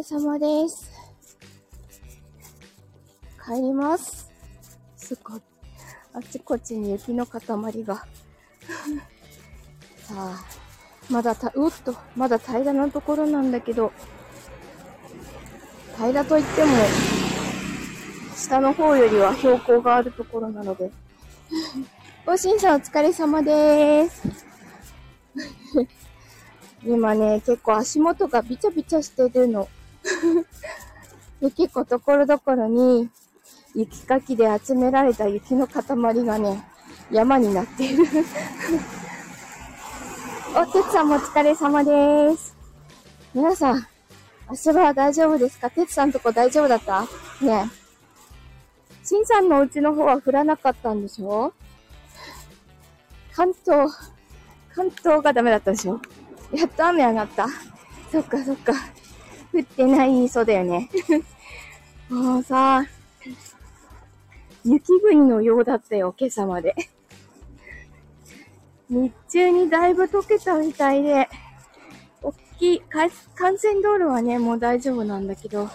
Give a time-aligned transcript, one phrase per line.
[0.00, 0.90] れ様です。
[3.44, 4.30] 帰ります。
[4.96, 5.42] すごい。
[6.14, 7.40] あちこちに雪の塊
[7.84, 7.96] が。
[10.02, 10.42] さあ、
[11.10, 13.92] まだた、うっと、まだ平らなところなんだけど、
[15.96, 16.70] 平らといっても、
[18.34, 20.90] 下の方よりは標高があるところなので。
[22.26, 24.22] おしんさんお疲れ様です。
[26.84, 29.68] 今ね、結構足元がビチャビチャしてるの。
[31.40, 33.08] で結構ところどころに
[33.74, 35.82] 雪かきで集められた雪の塊
[36.24, 36.62] がね、
[37.10, 38.04] 山になっている。
[40.54, 42.56] お、てつさんもお疲れ様です。
[43.32, 43.86] 皆さん、
[44.48, 45.70] 足場は大丈夫ですか？
[45.70, 47.02] てつさんとこ大丈夫だった？
[47.40, 47.70] ね
[49.04, 49.06] え。
[49.06, 51.52] しんさんのお家の方は降らなかったんでしょ？
[53.34, 53.88] 関東、
[54.74, 56.00] 関東がダメだったでしょ？
[56.52, 57.46] やっと雨上がった。
[58.10, 58.72] そっかそっか。
[59.52, 60.88] 降ってないそうだよね。
[62.08, 62.84] もうさ、
[64.64, 66.74] 雪国のようだったよ、今朝まで。
[68.88, 71.28] 日中にだいぶ溶けたみたいで、
[72.22, 75.68] おっきい、幹線道路はね、もう大丈夫なんだけど、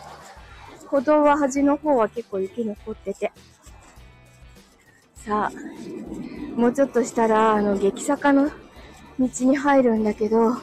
[0.87, 3.31] 歩道は端の方は結構雪残ってて。
[5.15, 8.51] さあ、もうちょっとしたら、あの、激坂の
[9.19, 10.53] 道に入るんだけど、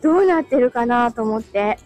[0.00, 1.78] どうなってるかなと思って。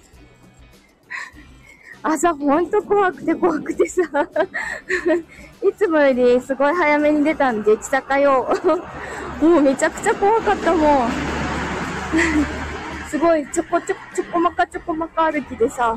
[2.02, 4.02] 朝ほんと怖くて怖くてさ。
[5.62, 8.48] いつもよりすごい早めに出たんで、激坂よ。
[9.40, 11.10] もうめちゃくちゃ怖かったもん。
[13.08, 15.96] すごいちょこちょこ、ちょこまかちょこまか歩きでさ。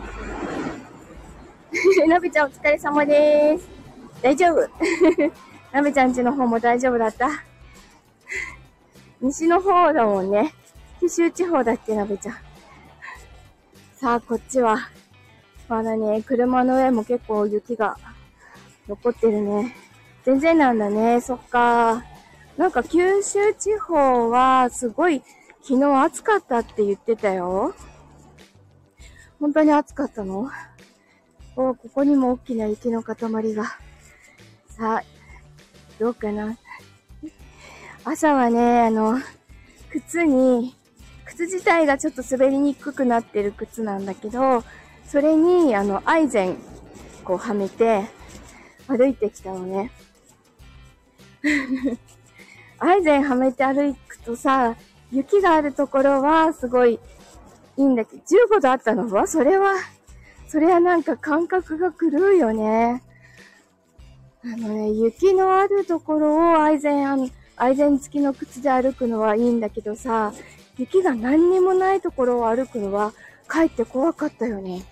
[2.07, 3.67] なべちゃんお疲れ様です。
[4.21, 4.69] 大丈夫
[5.71, 7.29] なべちゃん家の方も大丈夫だった
[9.21, 10.53] 西の方だもんね。
[11.01, 12.35] 九州地方だっけ、なべちゃん。
[13.95, 14.77] さあ、こっちは。
[15.67, 17.97] まだね、車の上も結構雪が
[18.87, 19.75] 残ってるね。
[20.23, 21.21] 全然なんだね。
[21.21, 22.03] そっか。
[22.57, 25.21] なんか九州地方はすごい
[25.61, 27.75] 昨日暑かったって言ってたよ。
[29.39, 30.49] 本当に暑かったの？
[31.55, 33.15] お、ここにも大きな雪の塊
[33.53, 33.63] が。
[34.69, 35.03] さあ、
[35.99, 36.57] どうかな？
[38.03, 39.19] 朝はね、あの、
[39.89, 40.75] 靴に、
[41.25, 44.63] 靴自体がちょっと滑りにくくなってる靴なんだけど、
[45.07, 46.57] それに、あの、アイゼン、
[47.23, 48.05] こうはめて、
[48.87, 49.91] 歩いてきたのね。
[52.79, 54.75] アイゼンはめて歩くとさ、
[55.11, 56.99] 雪があるところはすごい
[57.77, 58.21] いいんだけど、
[58.57, 59.09] 15度あったの？
[59.11, 59.75] はそれは、
[60.47, 63.03] それはなんか感覚が狂うよね。
[64.43, 70.33] あのね、雪のあるところをアイゼン、アイゼン付きの靴で歩くのはいいんだけどさ、
[70.77, 73.13] 雪が何にもないところを歩くのは、
[73.47, 74.83] かえって怖かったよね。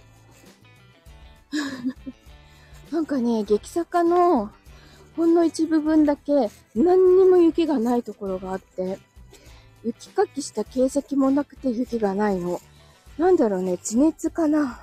[2.92, 4.52] なんかね、激坂の
[5.16, 9.00] ほんの一部分だけ何にも雪がないところがあって、
[9.84, 12.60] 雪かきした形跡もなくて雪がないの。
[13.18, 14.80] なんだろうね、地熱かな。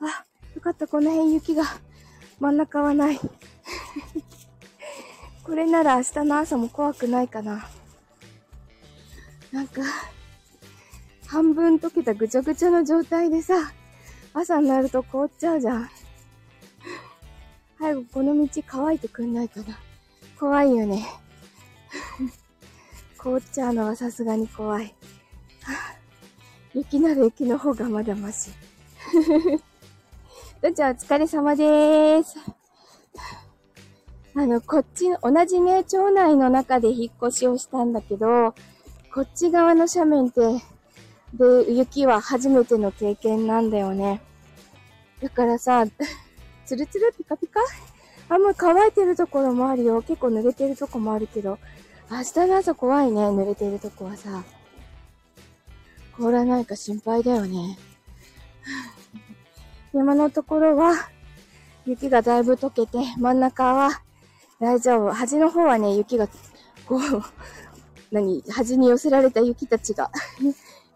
[0.00, 0.24] あ、
[0.54, 1.64] よかった、この辺雪が
[2.38, 3.20] 真ん中はない。
[5.44, 7.68] これなら明日の朝も怖くないかな。
[9.52, 9.82] なんか、
[11.26, 13.72] 半分溶けたぐちゃぐちゃの状態でさ、
[14.32, 15.90] 朝になると凍っちゃうじゃん。
[17.78, 19.78] 早くこの道乾いてくんないかな。
[20.38, 21.06] 怖いよね。
[23.18, 24.94] 凍っちゃうのはさすがに怖い。
[26.74, 28.50] 雪なら雪の方がまだまし。
[30.62, 32.36] どっちゃんお疲れ様でーす。
[34.36, 38.54] あの、こっち、同じね、町内の中で引っ越しをしたんだけど、
[39.12, 40.40] こっち側の斜面って、
[41.34, 44.20] で、雪は初めての経験なんだよね。
[45.22, 45.84] だからさ、
[46.66, 47.60] つるつるピカピカ？
[48.28, 50.02] あんま乾いてるところもあるよ。
[50.02, 51.58] 結構濡れてるとこもあるけど、
[52.10, 54.44] 明日の朝怖いね、濡れてるとこはさ。
[56.16, 57.78] 凍らないか心配だよね。
[59.92, 60.94] 山のところは、
[61.86, 64.02] 雪がだいぶ溶けて、真ん中は
[64.60, 65.12] 大丈夫。
[65.12, 66.28] 端の方はね、雪が、
[66.86, 67.00] こう、
[68.12, 70.10] 何、端に寄せられた雪たちが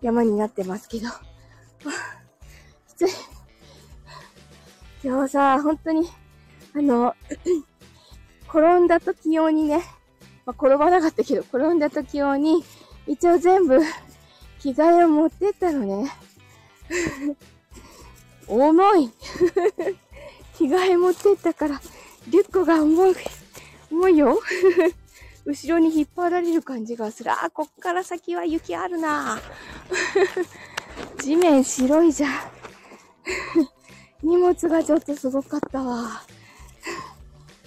[0.03, 1.09] 山になってますけど。
[2.89, 3.09] きつい。
[5.03, 6.09] 今日さ、本当に、
[6.75, 7.15] あの、
[8.49, 9.83] 転んだ時用にね、
[10.47, 12.65] まあ、転ばなかったけど、転んだ時用に、
[13.07, 13.81] 一応全部、
[14.61, 16.11] 着替えを持ってったのね。
[18.49, 19.11] 重い
[20.57, 21.81] 着替え持ってったから、
[22.29, 23.15] リュックが重い、
[23.91, 24.41] 重いよ。
[25.45, 27.31] 後ろに引っ張られる感じがする。
[27.31, 29.39] あ、こっから先は雪あるな
[31.23, 32.33] 地面白いじゃん。
[34.23, 36.23] 荷物がちょっとすごかったわ。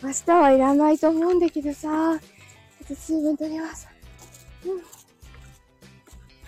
[0.03, 2.19] 明日はいらないと思うんだけどさ。
[2.19, 2.25] ちょ
[2.85, 3.87] っと水分取ります。
[4.65, 4.81] うん。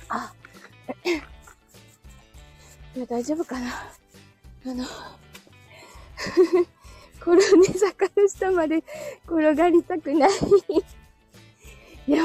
[0.09, 0.33] あ、
[2.95, 3.67] いや、大丈夫かな。
[4.65, 4.83] あの、
[7.21, 8.83] 転んで坂の下まで
[9.25, 10.29] 転がりたくない
[12.07, 12.23] いや、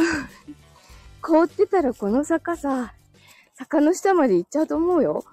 [1.20, 2.94] 凍ってたらこの坂さ、
[3.54, 5.24] 坂の下まで行っちゃうと思うよ。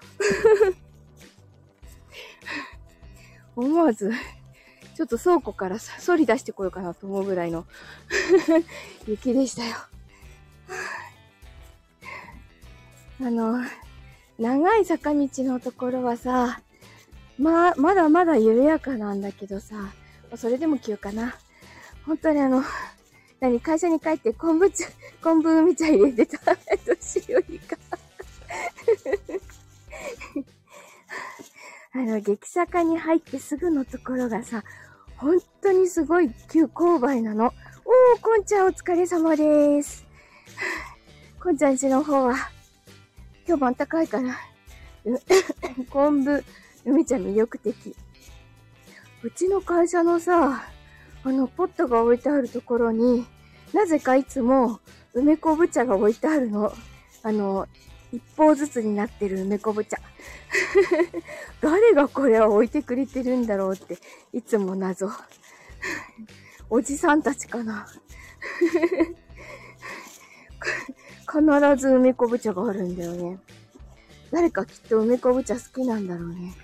[3.56, 4.12] 思わず、
[4.94, 7.66] ちょっと倉庫からさ、反り出してこようかなと思うぐらいの
[9.06, 9.76] 雪でしたよ。
[13.20, 13.60] あの、
[14.38, 16.60] 長い坂道のところはさ、
[17.38, 19.92] ま、まだまだ緩やかなんだけどさ、
[20.36, 21.34] それでも急かな。
[22.06, 22.62] 本当にあの、
[23.40, 24.86] 何、会社に帰って昆布茶、
[25.22, 26.54] 昆布海茶入れてた。
[26.54, 26.60] ど
[26.92, 27.76] うしよういいか。
[31.94, 34.64] あの、激坂に入ってすぐのところがさ、
[35.16, 37.46] 本当にすごい急勾配なの。
[37.46, 37.52] おー、
[38.20, 40.04] こんちゃんお疲れ様です。
[41.42, 42.34] こんちゃんちの方は、
[43.46, 44.38] 今日も暖かいかな。
[45.90, 46.44] 昆布、
[46.84, 47.94] 梅ちゃん魅力的。
[49.22, 50.64] うちの会社のさ、
[51.24, 53.26] あの、ポットが置いてあるところに、
[53.72, 54.80] なぜかいつも、
[55.14, 56.72] 梅昆布茶が置いてあるの。
[57.22, 57.68] あの、
[58.12, 59.96] 一方ずつになってる梅昆布茶。
[61.60, 63.98] 誰がこれを置いてくれてるんだろうって、
[64.32, 65.10] いつも謎。
[66.68, 67.88] おじさんたちかな。
[71.30, 73.38] 必ず梅昆布茶があるんだよね。
[74.30, 76.54] 誰かきっと梅昆布茶好きなんだろうね。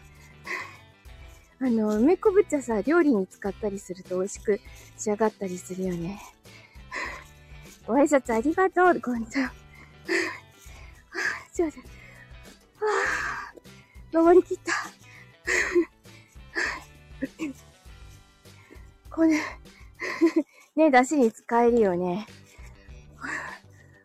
[1.60, 4.60] あの、梅昆布茶さ、料理に使ったりすると美味しく
[4.96, 6.20] 仕上がったりするよね。
[7.86, 9.57] ご挨拶ありがとう、ゴンちゃん。
[11.58, 14.72] ちょ、ちょ、はぁ、登り切った。
[19.10, 19.40] これ、
[20.76, 22.28] ね、出汁に使えるよね。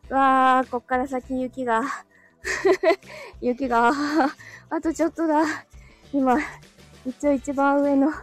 [0.09, 1.83] わー、こっから先雪が、
[3.39, 3.91] 雪が、
[4.71, 5.43] あとちょっとだ。
[6.11, 6.39] 今、
[7.05, 8.17] 一応一番上のと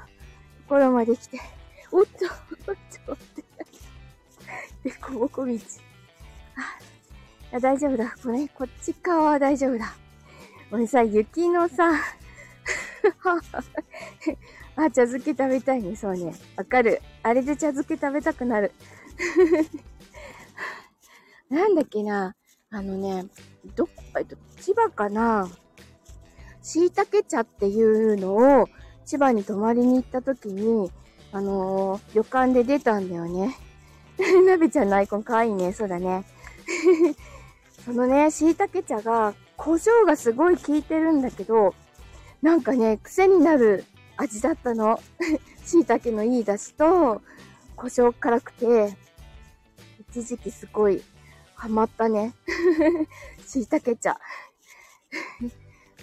[0.68, 1.38] ころまで来て、
[1.92, 2.36] おっと、ちょっ
[2.66, 3.26] と待っ
[4.82, 4.90] て。
[4.90, 5.56] で、こぼこ道。
[7.52, 8.14] あ、大丈夫だ。
[8.22, 9.94] これ、こっち側は大丈夫だ。
[10.70, 11.92] 俺さ、雪のさ、
[14.76, 15.96] あ、茶漬け食べたいね。
[15.96, 16.34] そうね。
[16.56, 17.02] わかる。
[17.22, 18.72] あれで茶漬け食べたくなる。
[21.50, 22.34] なんだっけな。
[22.70, 23.26] あのね、
[23.74, 25.48] どこ、えっと、千葉かな
[26.62, 28.68] 椎茸茶っていうのを
[29.04, 30.92] 千葉に泊まりに行った時に、
[31.32, 33.56] あのー、旅館で出たんだよね。
[34.46, 35.72] なべちゃんのアイコンかわいいね。
[35.72, 36.24] そうだね。
[37.90, 41.74] そのね、椎茸茶が、胡椒がすごい効いてるんだけど、
[42.40, 43.84] なんかね、癖になる
[44.16, 45.00] 味だったの。
[45.66, 47.20] 椎茸のいい出汁と、
[47.74, 48.96] 胡椒辛くて、
[49.98, 51.02] 一時期すごい
[51.56, 52.32] ハマったね。
[53.44, 54.20] 椎茸茶。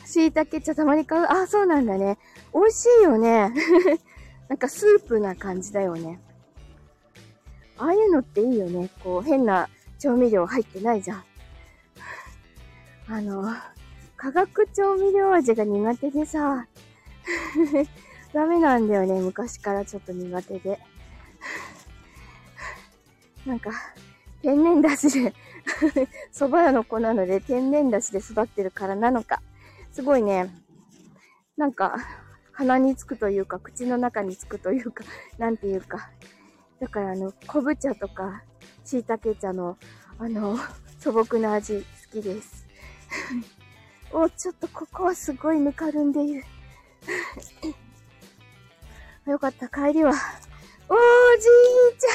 [0.05, 1.25] 椎茸茶たまに買う。
[1.25, 2.17] あ、そうなんだね。
[2.53, 3.53] 美味しいよね。
[4.49, 6.19] なんかスープな感じだよね。
[7.77, 8.89] ああいうのっていいよね。
[9.01, 9.69] こう、変な
[9.99, 11.23] 調味料入ってないじゃん。
[13.09, 13.53] あの、
[14.17, 16.67] 化学調味料味が苦手でさ、
[18.33, 19.21] ダメなんだよね。
[19.21, 20.79] 昔からちょっと苦手で。
[23.45, 23.71] なんか、
[24.41, 25.33] 天然だしで
[26.31, 29.41] 蕎麦屋の子なので天然だしで育ってるからなのか。
[29.91, 30.53] すごいね、
[31.55, 31.97] なんか、
[32.51, 35.03] 鼻につくというか、口の中につくというか、
[35.37, 36.11] なんていうか。
[36.79, 38.43] だからあの、昆布茶とか、
[38.83, 39.77] 椎茸茶の、
[40.19, 40.57] あの、
[40.99, 42.66] 素朴な味、好きです。
[44.11, 46.43] お、ちょっとここはすごいぬかるんでいる。
[49.31, 50.11] よかった、帰りは。
[50.89, 51.47] おじ
[51.95, 52.09] いちゃ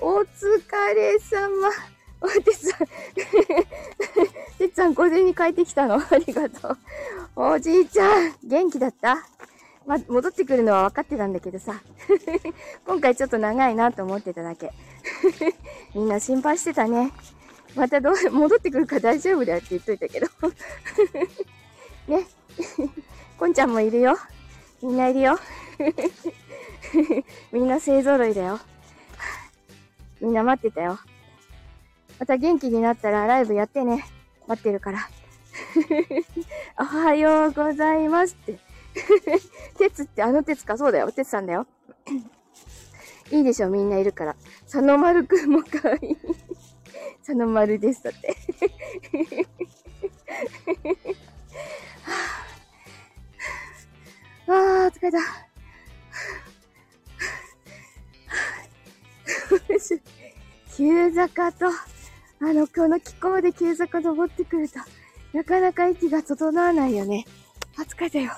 [0.00, 1.70] んお疲れ様。
[2.20, 2.86] お、てつさん、
[4.58, 5.96] てつさん、午前に帰ってきたの？
[5.96, 6.78] ありがとう。
[7.36, 9.26] おじいちゃん、元気だった？
[9.86, 11.80] ま、戻ってくるのは分かってたんだけどさ。
[12.86, 14.72] 今回ちょっと長いなと思ってただけ。
[15.94, 17.12] みんな心配してたね。
[17.74, 20.26] またどう、戻ってくるか大丈夫だよって言っといたけど。
[22.08, 22.26] ね。
[23.38, 24.16] こんちゃんもいるよ。
[24.82, 25.38] みんないるよ。
[27.52, 28.60] みんな勢揃いだよ。
[30.20, 30.98] みんな待ってたよ。
[32.18, 34.04] また元気になったらライブやってね。
[34.46, 35.08] 待ってるから。
[36.78, 38.58] おはようございますって。
[39.78, 41.10] 鉄ってあの鉄かそうだよ。
[41.10, 41.66] 鉄さんだよ。
[43.30, 44.36] いいでしょ、みんないるから。
[44.64, 46.16] 佐野丸くんもかわい
[47.22, 47.26] い。
[47.26, 48.02] 茶の丸です。
[48.02, 48.36] だって。
[54.48, 55.18] ああ、疲れた。
[60.76, 61.72] 急坂と、あ
[62.40, 64.78] の、この気候で急坂登ってくると、
[65.32, 67.24] なかなか息が整わないよね。
[67.78, 68.32] あ、疲れたよ。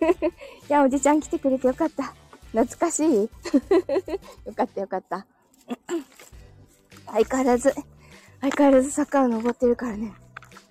[0.68, 2.14] いや、おじちゃん来てくれてよかった。
[2.52, 3.30] 懐かしい？
[4.46, 5.26] よかったよかった。
[7.06, 7.74] 相変わらず、
[8.40, 10.12] 相変わらず坂を登ってるからね。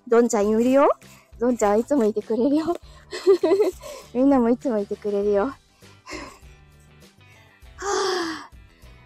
[0.06, 0.88] どんちゃんいるよ
[1.38, 2.76] どんちゃんはいつもいてくれるよ。
[4.14, 5.44] みんなもいつもいてくれるよ。
[5.44, 5.54] は
[7.78, 8.50] あ、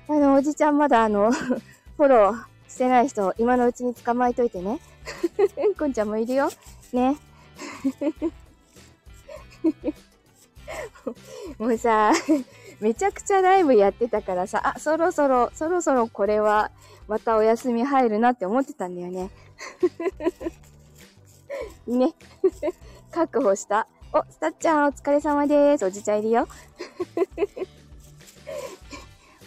[0.09, 4.81] あの、おじちゃんまだあの、 フォローしてない人、今のうちに捕まえといてね。
[5.79, 6.49] こんちゃんもいるよ。
[6.93, 7.19] ね。
[11.59, 12.13] もうさ、
[12.83, 16.73] めちゃくちゃライブやってたからさ、あ、そろそろ、そろそろこれは、
[17.07, 19.31] またお休み入るなって思ってたんだよね。
[21.87, 22.13] ね。
[23.13, 23.87] 確保した。
[24.13, 25.85] お、スタッちゃんお疲れ様です。
[25.85, 26.49] おじちゃんいるよ。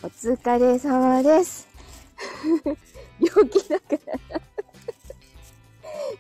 [0.02, 1.68] お疲れ様です。
[3.20, 3.98] 病気だか
[4.32, 4.40] ら。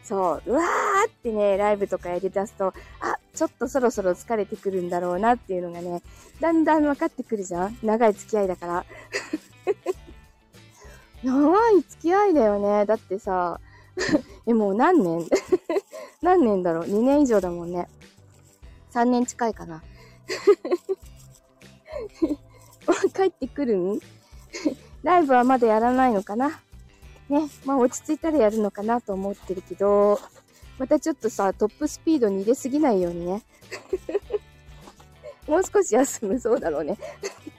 [0.03, 6.01] そう、うわーってね、ライブとかやり出すと、あ、ちょっとそろそろ疲れてくるんだろうなっていうのがね、
[6.39, 8.85] だんだん分かってくるじゃん長い付き合いだから。
[11.23, 12.85] 長い付き合いだよね。
[12.85, 13.59] だってさ、
[14.47, 15.27] え、もう何年？
[16.21, 17.87] 何年だろう ?2 年以上だもんね。
[18.93, 19.83] 3年近いかな。
[23.13, 23.99] 帰ってくるん？
[25.03, 26.61] ライブはまだやらないのかな？
[27.29, 27.49] ね。
[27.65, 30.19] まあ落ち着いたらやるのかなと思ってるけど、
[30.77, 33.43] またちょっとさ、トップスピードに入れすぎないようにね。
[35.47, 36.97] もう少し休むそうだろうね。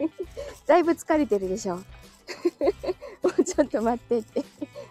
[0.66, 1.76] だいぶ疲れてるでしょ。
[3.22, 4.44] もうちょっと待ってって。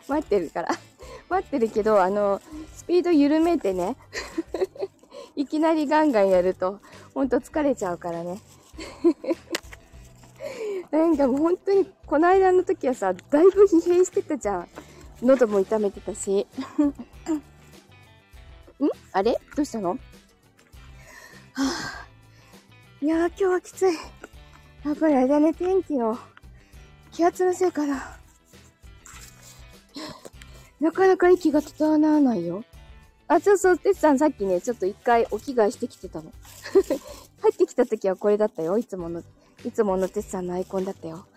[0.08, 0.70] 待ってるから。
[1.30, 2.42] 待ってるけど、あの、
[2.74, 3.96] スピード緩めてね。
[5.36, 6.80] いきなりガンガンやると、
[7.14, 8.40] ほんと疲れちゃうからね。
[10.92, 14.68] なんかもう本当に、この間の時はさ、だいぶ疲弊してたじゃん。
[15.22, 16.48] 喉も痛めてたし。
[18.84, 18.90] ん？
[19.12, 19.38] あれ？
[19.56, 19.92] どうしたの？
[19.92, 19.98] は
[21.58, 22.08] あ、
[23.02, 23.94] いやー今日はきつい。
[24.84, 26.18] やっぱりあれだね、天気の
[27.12, 28.18] 気圧のせいかな。
[30.80, 32.64] なかなか息が整わないよ。
[33.28, 36.32] あ、そうそう、てつさんさっきね、ちょっと一回お着替えしてきてたの。
[37.42, 38.78] 入ってきた時はこれだったよ。
[38.78, 39.24] いつもの、
[39.64, 41.26] いつものてつさんのアイコンだったよ。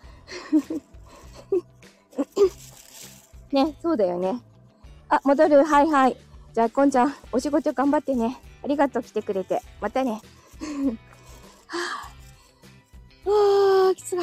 [3.51, 4.39] ね、そうだよね。
[5.07, 5.63] あ、戻る。
[5.63, 6.17] はいはい。
[6.59, 8.37] じゃあ、こんちゃん、お仕事頑張ってね。
[8.61, 9.61] ありがとう、来てくれて。
[9.79, 10.19] またね。
[11.67, 14.19] はぁ、あー、きつい。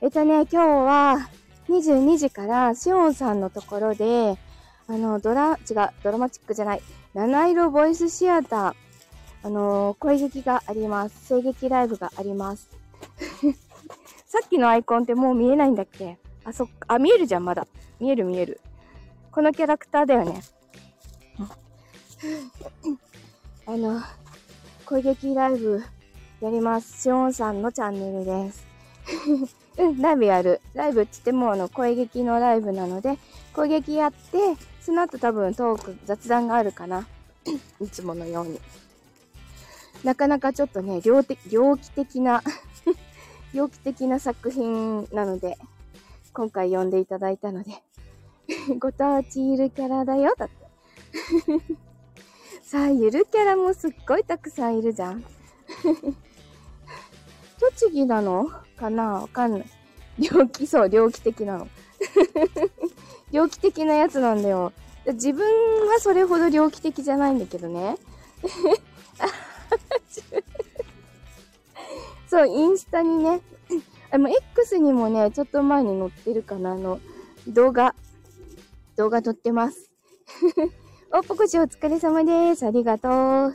[0.00, 1.28] えっとね、今日は、
[1.68, 4.38] 22時から、しおんさんのところで、
[4.86, 6.80] あの、ドラ、違う、ドラマチックじゃない、
[7.12, 8.74] 七色ボイスシアター、
[9.42, 11.28] あのー、声劇があります。
[11.28, 12.70] 声劇ライブがあります。
[14.24, 16.16] さっきのアイコンってもう見えないんだっけ？
[16.44, 17.66] あ、そっか、あ、見えるじゃん、まだ。
[18.00, 18.58] 見える見える。
[19.30, 20.40] このキャラクターだよね。
[23.66, 24.00] あの、
[24.84, 25.82] 声劇ライブ
[26.40, 27.02] やります。
[27.02, 28.66] しおんさんのチャンネルです。
[29.78, 30.60] うん、ライブやる。
[30.74, 33.18] ライブって言っても、あの、声劇のライブなので、
[33.54, 37.06] 声劇やって、その後多分トーク、雑談があるかな。
[37.80, 38.60] いつものように。
[40.02, 42.42] なかなかちょっとね、猟的、猟奇的な、
[43.54, 45.56] 猟奇的な作品なので、
[46.32, 47.72] 今回呼んでいただいたので、
[48.78, 51.87] ご当地ゆるキャラだよ、だって。
[52.70, 55.24] さあ、ゆるキャラもすっごいたくさんいるじゃん。
[57.58, 58.50] 栃木なの？
[58.76, 59.22] かな？
[59.22, 59.64] わかんない。
[60.18, 61.66] 猟奇、そう、猟奇的なの。
[63.32, 64.74] 猟奇的なやつなんだよ。
[65.06, 67.96] 自分はそれほど猟奇的じゃないんだけどね。
[72.28, 73.40] そう、インスタにね、
[74.10, 77.00] あの、X にもね、ちょっと前に載ってるかな、あの、
[77.46, 77.94] 動画、
[78.96, 79.90] 動画撮ってます。
[81.10, 82.66] お、ポコチお疲れ様です。
[82.66, 83.08] ありがと
[83.46, 83.54] う。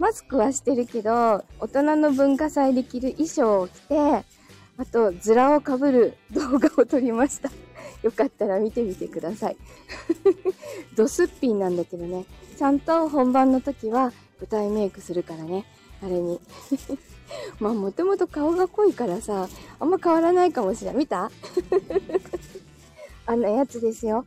[0.00, 4.24] マスクはしてるけど、大人の文化祭で着る衣装を着て、
[4.76, 7.52] あと、ズラをかぶる動画を撮りました。
[8.02, 9.56] よかったら見てみてください。
[10.96, 12.24] ドスッピンなんだけどね。
[12.58, 15.66] ちゃんと本番の時は舞台メイクするからね。
[16.02, 16.40] あれに。
[17.60, 20.98] まあ、もともと顔が濃いからさ、あんま変わらないかもしれない。
[20.98, 21.30] 見た？
[23.26, 24.26] あんなやつですよ。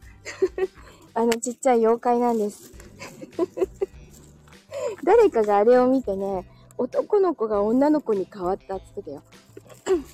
[1.14, 2.72] あのちっちゃい妖怪なんです。
[5.04, 9.32] 誰かがあれを見てね、男の子が女の子に変わったって言って
[9.86, 10.02] たよ。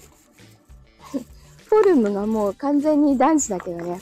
[1.67, 4.01] フォルムがもう完全に男子だけどね。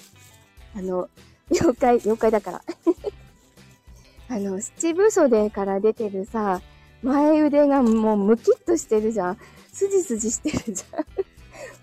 [0.75, 1.09] あの、
[1.49, 2.61] 妖怪、妖怪だから。
[4.29, 6.61] あの、七分袖から出てるさ、
[7.01, 9.37] 前腕がもうムキッとしてるじゃん。
[9.71, 11.05] スジスジしてるじゃん。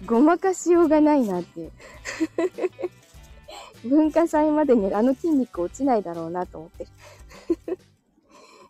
[0.06, 1.72] ごまかしようがないなっていう。
[3.88, 6.90] 文化祭までにあの筋肉落ちないだろうなと思ってる。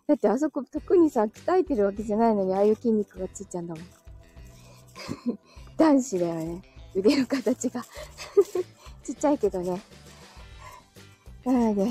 [0.07, 3.83] だってあそこ特にさ、鍛えてるわけじゃないのにああいう筋肉がついちゃうんだもん。
[5.77, 6.61] 男子だよね。
[6.95, 7.83] 腕の形が
[9.03, 9.81] ちっちゃいけどね。
[11.45, 11.87] なので、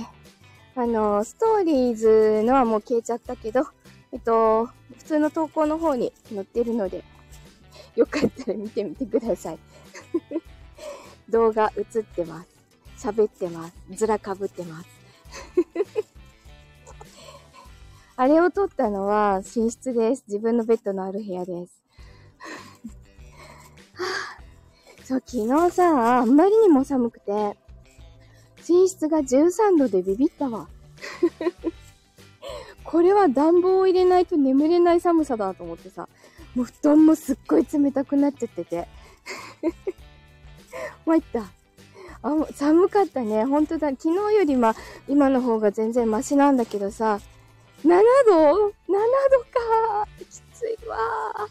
[0.74, 3.62] あの、ストーリーズのはもう消えちゃったけど、
[4.12, 7.04] えっと、普通の投稿の方に載ってるので、
[7.98, 9.58] よかったら見てみてください。
[11.28, 12.44] 動画映ってま
[12.96, 13.08] す。
[13.08, 13.74] 喋ってます。
[13.90, 14.88] ずらかぶってます。
[18.16, 20.22] あれを撮ったのは寝室です。
[20.28, 21.82] 自分のベッドのある部屋です。
[23.94, 24.42] はあ、
[25.04, 27.58] そう、昨日さ、あんまりにも寒くて、
[28.68, 30.68] 寝室が13度でビビったわ。
[32.84, 36.08] これは暖房を入れないと眠れない寒さだと思ってさ、
[36.54, 38.88] もう布団もすっごい冷たくなっちゃってて。
[41.06, 41.44] 参った。
[42.22, 43.44] あ、寒かったね。
[43.44, 43.90] ほんとだ。
[43.90, 44.74] 昨日よりま、
[45.06, 47.20] 今の方が全然マシなんだけどさ、
[47.84, 47.88] 7
[48.26, 50.06] 度 ?7 度か。
[50.18, 50.96] きついわ。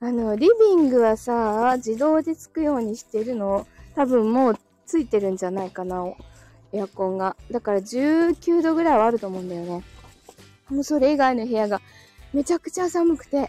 [0.00, 3.66] あの、リビングはさ、自動でつくようにしてるの？
[3.94, 6.04] 多分もうついてるんじゃないかな。
[6.72, 7.36] エアコンが。
[7.50, 9.82] だから19度ぐらいはあると思うんだよね。
[10.74, 11.80] もうそれ以外の部屋が
[12.32, 13.48] めちゃくちゃ寒くて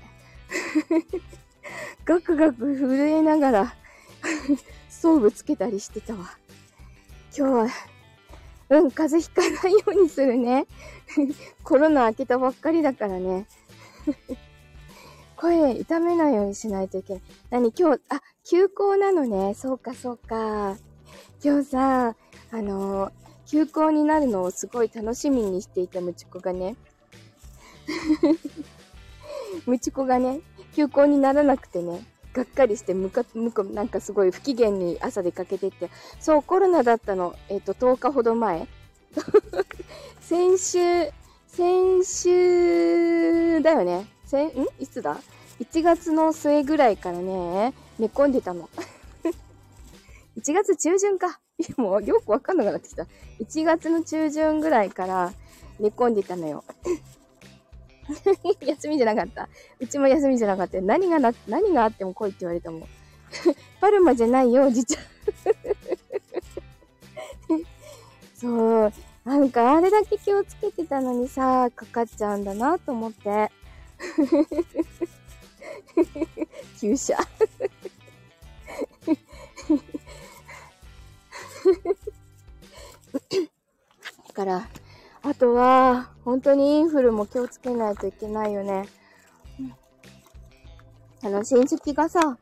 [2.06, 3.76] ガクガク震えながら
[4.90, 6.38] ストーブつけたりしてたわ。
[7.36, 7.68] 今日は
[8.70, 10.66] うん、風邪ひかないようにするね。
[11.64, 13.48] コロナ明けたばっかりだからね。
[15.36, 17.24] 声痛めないようにしないといけない。
[17.50, 19.54] 何今日、あ、休校なのね。
[19.54, 20.78] そうか、そうか。
[21.44, 22.16] 今日さ、
[22.52, 23.12] あのー、
[23.48, 26.76] 休校になるのをすごい楽しみにしていたムチコがね。
[29.66, 30.42] ムチコがね、
[30.76, 32.06] 休校にならなくてね。
[32.34, 37.34] がっかりして、むか、むか、なんかすごい不機嫌に朝出かけてって、そう、コロナだったの。
[37.48, 38.68] えっ、と、10日ほど前。
[40.20, 40.80] 先週、
[41.48, 44.08] 先週だよね。
[44.26, 44.68] せ、ん？
[44.80, 45.18] いつだ
[45.62, 48.70] ?1 月の末ぐらいからね、寝込んでたの。
[50.38, 51.40] 1月中旬か。
[51.78, 53.08] もうよくわかんなくなってきた。
[53.40, 55.34] 1月の中旬ぐらいから
[55.80, 56.66] 寝込んでたのよ。
[58.62, 59.50] 休みじゃなかった。
[59.80, 60.80] うちも休みじゃなかった。
[60.82, 62.88] 何がな、何があっても来いって言われたもん。
[63.82, 65.04] パルマじゃないよ、おじちゃん。
[68.36, 68.94] そう。
[69.24, 73.52] なんかあれだけ気をつけてたのにさ、かかっちゃうんだなと思って。
[76.80, 77.18] 注射。
[84.28, 84.68] だから、
[85.28, 88.88] あとは、本当にインフルも気をつけないといけないよね。
[91.24, 92.38] あの、親戚がさ、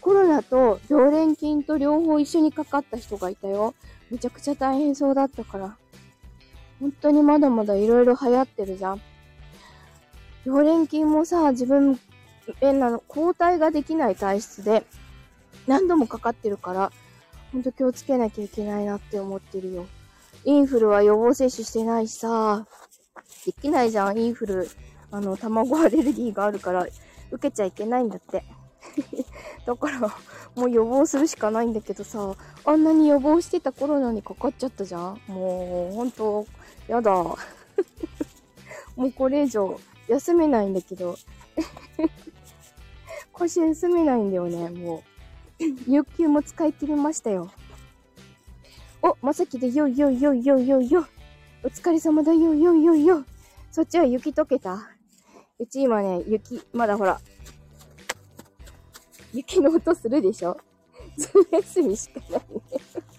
[0.00, 3.72] コロナと常連菌と両方一緒にかかった人がいたよ。
[4.10, 5.76] めちゃくちゃ大変そうだったから。
[6.80, 9.00] 本当にまだまだ色々流行ってるじゃん。
[10.44, 12.00] 常連菌もさ、自分、
[12.62, 14.84] え、なの、抗体ができない体質で、
[15.68, 16.90] 何度もかかってるから、
[17.52, 19.86] ほんと気をつけなきゃいけないなって思ってるよ。
[20.44, 22.66] インフルは予防接種してないしさ、
[23.46, 24.68] できないじゃん、インフル。
[25.10, 26.86] あの、卵アレルギーがあるから、
[27.30, 28.44] 受けちゃいけないんだって。
[29.64, 30.00] だから、
[30.54, 36.46] もう予防するしかないんだけどさ、あんなに予防してたコロナにかかっちゃったじゃんもう、ほんと、
[36.88, 37.12] やだ。
[38.96, 41.16] もうこれ以上、休めないんだけど。
[43.32, 45.02] 腰休めないんだよね、も
[45.58, 45.90] う。
[45.90, 47.50] 有給も使い切りましたよ。
[49.04, 51.06] お、まさきでよいよいよいよいよいよ。
[51.62, 53.22] お疲れ様だよいよいよいよ。
[53.70, 54.88] そっちは雪溶けた
[55.58, 57.20] うち今ね、雪、まだほら、
[59.34, 60.56] 雪の音するでしょ？
[61.18, 62.40] ずる休みしかないね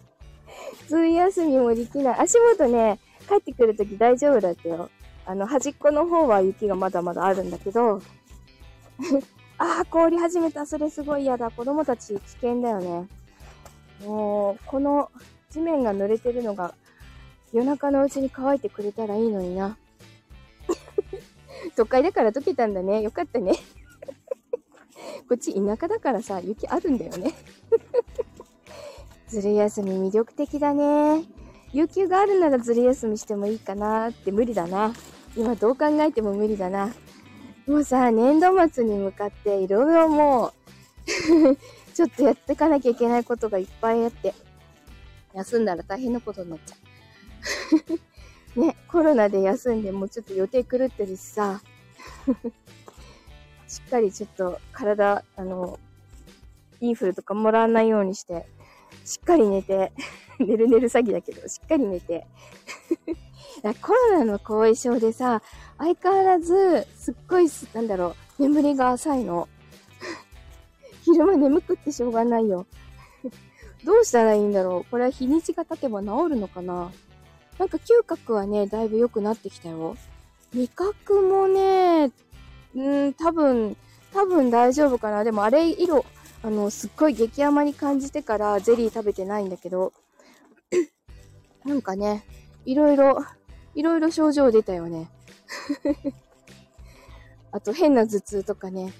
[0.89, 2.19] ずる休みもできない。
[2.19, 4.89] 足元ね、帰ってくるとき大丈夫だったよ。
[5.28, 8.02] あの、端っこの方は雪がまだまだあるんだけど、
[9.60, 10.65] ああ、凍り始めた。
[10.65, 11.52] それすごい嫌だ。
[11.52, 13.08] 子供たち危険だよね。
[14.04, 15.12] もう、この
[15.56, 16.74] 地面が濡れてるのが
[17.54, 19.78] 夜中のうちに乾いてくれたらいいのにな。
[21.78, 23.02] 都会だから溶けたんだね。
[23.02, 23.54] よかったね。
[25.30, 27.34] こっち田舎だからさ、雪あるんだよね。
[29.30, 31.24] ずる休み魅力的だね。
[31.72, 34.94] 有給があるならずる休みしてもいいかなって無理だな。
[35.38, 36.94] 今どう考えても無理だな。
[37.65, 40.54] もうさ、年度末に向かっていろいろもう
[41.94, 44.34] ちょっとやっていかなきゃいけないことがいっぱいあって、
[45.36, 46.76] 休んだら大変なことになっちゃ
[48.56, 48.60] う。
[48.60, 51.62] ね、コロナで休んでもうちょっと予定狂ってるしさ、
[53.67, 55.78] しっかりちょっと体、あの、
[56.80, 58.48] インフルとかもらわないようにして、
[59.04, 59.91] しっかり寝て、
[60.39, 62.26] 寝る寝る詐欺だけど、しっかり寝て。
[63.82, 65.41] コロナの後遺症でさ、
[65.78, 69.50] 相変わらず、すっごい、なんだろう、眠りが浅いの。
[71.04, 72.65] 昼間眠くってしょうがないよ。
[73.86, 76.91] どうしたらいいんだろうこれは日にちが経てば治るのかな
[77.58, 79.95] なんか嗅覚はね、だいぶ良くなってきたよ。
[80.54, 82.12] 味覚もね、
[82.76, 83.78] うん、多分、
[84.13, 85.24] 多分大丈夫かな。
[85.24, 86.06] でもあれ色、
[86.43, 89.93] あの、すっごい激甘に感じてからゼリー食べてないんだけど、
[91.63, 92.26] なんかね、
[92.65, 93.24] いろいろ、
[93.74, 95.10] いろいろ症状出たよね。
[97.52, 98.91] あと変な頭痛とかね。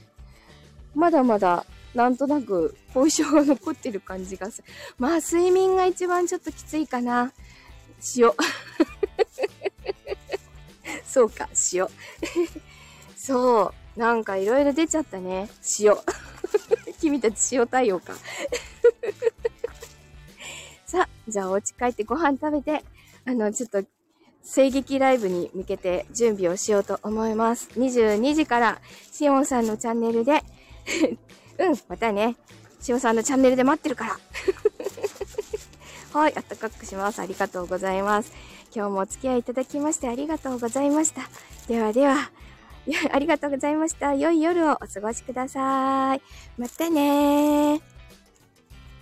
[0.94, 1.66] まだまだ、
[1.96, 4.68] なんとなく、後遺症が残ってる感じがする。
[5.00, 7.32] まあ、睡眠が一番ちょっときついかな。
[8.18, 8.32] 塩。
[11.08, 11.88] そうか、塩。
[13.16, 14.00] そう。
[14.00, 15.50] なんかいろいろ出ちゃったね。
[15.80, 15.96] 塩。
[17.00, 18.14] 君たち塩対応か。
[20.86, 22.84] さあ、じゃあお家帰ってご飯食べて、
[23.26, 23.82] あの、ちょっと、
[24.48, 27.70] 声劇ライブに向けて準備をしようと思います。
[27.80, 28.82] 22時から、
[29.12, 30.44] しおんさんのチャンネルで
[31.58, 32.36] うん、またね、
[32.82, 34.20] しおさんのチャンネルで待ってるから
[36.20, 37.20] はい、あったかくします。
[37.20, 38.32] ありがとうございます。
[38.74, 41.22] 今日もお付き合いいただきましてありがとうございました。
[41.68, 42.32] ではでは、
[43.12, 44.14] ありがとうございました。
[44.14, 46.22] 良い夜をお過ごしください。
[46.58, 47.95] またねー。